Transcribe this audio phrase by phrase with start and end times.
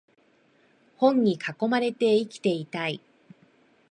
[0.97, 3.01] 本に囲まれて生きていたい